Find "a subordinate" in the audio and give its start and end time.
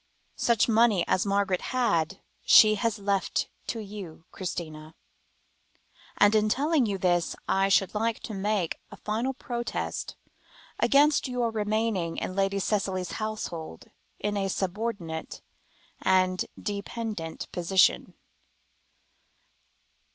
14.37-15.43